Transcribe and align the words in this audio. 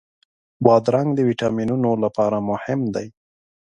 بادرنګ 0.65 1.09
د 1.15 1.19
ویټامینونو 1.29 1.89
لپاره 2.03 2.37
مهم 2.49 2.81
دی. 2.95 3.07